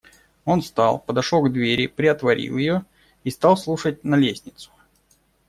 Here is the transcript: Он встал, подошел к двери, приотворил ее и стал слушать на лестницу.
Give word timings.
Он 0.45 0.61
встал, 0.63 0.97
подошел 0.97 1.43
к 1.43 1.53
двери, 1.53 1.85
приотворил 1.85 2.57
ее 2.57 2.85
и 3.23 3.29
стал 3.29 3.55
слушать 3.55 4.03
на 4.03 4.15
лестницу. 4.15 4.71